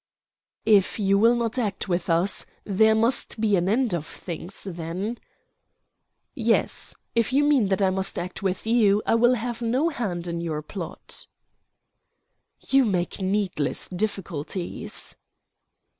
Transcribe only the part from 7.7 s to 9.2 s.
I must act with you, I